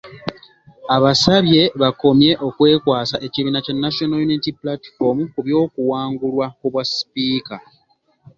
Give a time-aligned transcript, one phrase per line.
[0.95, 7.55] Abasabye bakomye okwekwasa ekibiina kya National Unity Platform ku by’okuwangulwa ku bwasipiika.